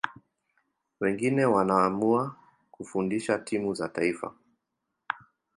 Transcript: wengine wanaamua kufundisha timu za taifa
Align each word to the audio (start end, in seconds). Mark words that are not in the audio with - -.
wengine 0.99 1.45
wanaamua 1.45 2.35
kufundisha 2.71 3.37
timu 3.39 3.73
za 3.73 3.89
taifa 3.89 4.33